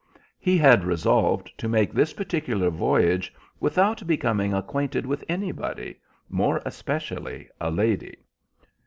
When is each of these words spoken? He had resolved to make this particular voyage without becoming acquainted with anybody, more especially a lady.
He 0.39 0.57
had 0.57 0.83
resolved 0.83 1.51
to 1.59 1.69
make 1.69 1.93
this 1.93 2.11
particular 2.11 2.71
voyage 2.71 3.31
without 3.59 4.07
becoming 4.07 4.51
acquainted 4.51 5.05
with 5.05 5.23
anybody, 5.29 5.99
more 6.27 6.59
especially 6.65 7.47
a 7.59 7.69
lady. 7.69 8.15